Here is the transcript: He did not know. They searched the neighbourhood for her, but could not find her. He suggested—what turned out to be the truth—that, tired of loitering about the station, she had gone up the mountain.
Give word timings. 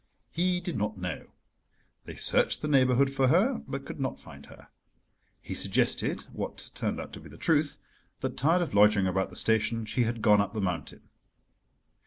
He 0.31 0.59
did 0.61 0.77
not 0.77 0.97
know. 0.97 1.27
They 2.05 2.15
searched 2.15 2.63
the 2.63 2.67
neighbourhood 2.67 3.11
for 3.13 3.27
her, 3.27 3.61
but 3.67 3.85
could 3.85 3.99
not 3.99 4.17
find 4.17 4.47
her. 4.47 4.69
He 5.39 5.53
suggested—what 5.53 6.71
turned 6.73 6.99
out 6.99 7.13
to 7.13 7.19
be 7.19 7.29
the 7.29 7.37
truth—that, 7.37 8.35
tired 8.35 8.63
of 8.63 8.73
loitering 8.73 9.05
about 9.05 9.29
the 9.29 9.35
station, 9.35 9.85
she 9.85 10.05
had 10.05 10.23
gone 10.23 10.41
up 10.41 10.53
the 10.53 10.59
mountain. 10.61 11.07